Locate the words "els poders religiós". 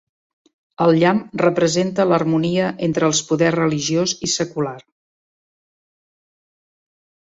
3.11-4.17